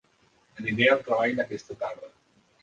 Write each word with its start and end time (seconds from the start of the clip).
Aniré 0.63 0.87
al 0.93 1.03
treball 1.09 1.43
aquesta 1.45 1.77
tarda. 1.85 2.11